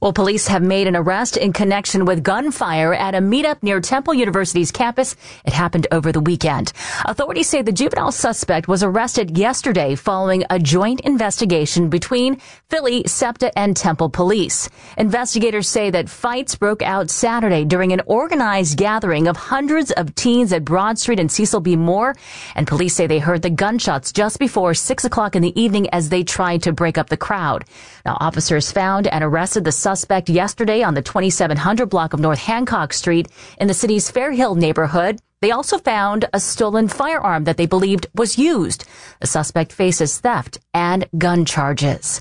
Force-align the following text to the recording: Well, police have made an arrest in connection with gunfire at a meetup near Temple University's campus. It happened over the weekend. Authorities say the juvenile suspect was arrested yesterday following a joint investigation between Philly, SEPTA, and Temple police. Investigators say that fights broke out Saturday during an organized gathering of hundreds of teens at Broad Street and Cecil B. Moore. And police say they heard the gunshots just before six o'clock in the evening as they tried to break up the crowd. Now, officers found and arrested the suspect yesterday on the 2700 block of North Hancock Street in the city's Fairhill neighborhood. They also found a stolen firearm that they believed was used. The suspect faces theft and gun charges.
Well, 0.00 0.14
police 0.14 0.46
have 0.46 0.62
made 0.62 0.86
an 0.86 0.96
arrest 0.96 1.36
in 1.36 1.52
connection 1.52 2.06
with 2.06 2.22
gunfire 2.22 2.94
at 2.94 3.14
a 3.14 3.18
meetup 3.18 3.62
near 3.62 3.82
Temple 3.82 4.14
University's 4.14 4.72
campus. 4.72 5.14
It 5.44 5.52
happened 5.52 5.86
over 5.92 6.10
the 6.10 6.20
weekend. 6.20 6.72
Authorities 7.04 7.50
say 7.50 7.60
the 7.60 7.70
juvenile 7.70 8.10
suspect 8.10 8.66
was 8.66 8.82
arrested 8.82 9.36
yesterday 9.36 9.94
following 9.94 10.42
a 10.48 10.58
joint 10.58 11.00
investigation 11.00 11.90
between 11.90 12.40
Philly, 12.70 13.02
SEPTA, 13.06 13.58
and 13.58 13.76
Temple 13.76 14.08
police. 14.08 14.70
Investigators 14.96 15.68
say 15.68 15.90
that 15.90 16.08
fights 16.08 16.54
broke 16.54 16.80
out 16.80 17.10
Saturday 17.10 17.66
during 17.66 17.92
an 17.92 18.00
organized 18.06 18.78
gathering 18.78 19.28
of 19.28 19.36
hundreds 19.36 19.90
of 19.90 20.14
teens 20.14 20.50
at 20.54 20.64
Broad 20.64 20.98
Street 20.98 21.20
and 21.20 21.30
Cecil 21.30 21.60
B. 21.60 21.76
Moore. 21.76 22.16
And 22.54 22.66
police 22.66 22.94
say 22.94 23.06
they 23.06 23.18
heard 23.18 23.42
the 23.42 23.50
gunshots 23.50 24.12
just 24.12 24.38
before 24.38 24.72
six 24.72 25.04
o'clock 25.04 25.36
in 25.36 25.42
the 25.42 25.60
evening 25.60 25.90
as 25.90 26.08
they 26.08 26.24
tried 26.24 26.62
to 26.62 26.72
break 26.72 26.96
up 26.96 27.10
the 27.10 27.18
crowd. 27.18 27.66
Now, 28.06 28.16
officers 28.18 28.72
found 28.72 29.06
and 29.06 29.22
arrested 29.22 29.64
the 29.64 29.72
suspect 29.90 30.28
yesterday 30.28 30.84
on 30.84 30.94
the 30.94 31.02
2700 31.02 31.86
block 31.86 32.12
of 32.12 32.20
North 32.20 32.38
Hancock 32.38 32.92
Street 32.92 33.26
in 33.60 33.66
the 33.66 33.74
city's 33.74 34.08
Fairhill 34.08 34.56
neighborhood. 34.56 35.18
They 35.42 35.50
also 35.50 35.78
found 35.78 36.26
a 36.32 36.38
stolen 36.38 36.86
firearm 36.86 37.42
that 37.44 37.56
they 37.56 37.66
believed 37.66 38.06
was 38.14 38.38
used. 38.38 38.84
The 39.20 39.26
suspect 39.26 39.72
faces 39.72 40.20
theft 40.20 40.60
and 40.72 41.08
gun 41.18 41.44
charges. 41.44 42.18